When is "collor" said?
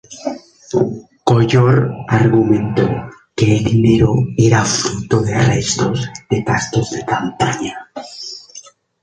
1.25-1.91